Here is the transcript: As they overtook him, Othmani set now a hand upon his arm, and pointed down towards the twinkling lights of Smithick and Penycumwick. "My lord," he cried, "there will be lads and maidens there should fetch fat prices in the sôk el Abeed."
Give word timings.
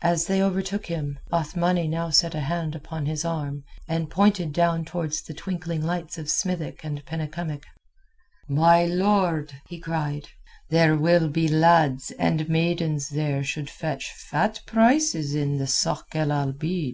As 0.00 0.24
they 0.28 0.40
overtook 0.42 0.86
him, 0.86 1.18
Othmani 1.30 1.88
set 2.12 2.32
now 2.32 2.38
a 2.38 2.42
hand 2.42 2.74
upon 2.74 3.04
his 3.04 3.22
arm, 3.22 3.64
and 3.86 4.08
pointed 4.08 4.54
down 4.54 4.86
towards 4.86 5.20
the 5.20 5.34
twinkling 5.34 5.84
lights 5.84 6.16
of 6.16 6.30
Smithick 6.30 6.82
and 6.84 7.04
Penycumwick. 7.04 7.64
"My 8.48 8.86
lord," 8.86 9.52
he 9.68 9.78
cried, 9.78 10.28
"there 10.70 10.96
will 10.96 11.28
be 11.28 11.48
lads 11.48 12.12
and 12.12 12.48
maidens 12.48 13.10
there 13.10 13.44
should 13.44 13.68
fetch 13.68 14.10
fat 14.14 14.58
prices 14.64 15.34
in 15.34 15.58
the 15.58 15.64
sôk 15.66 16.14
el 16.14 16.30
Abeed." 16.32 16.86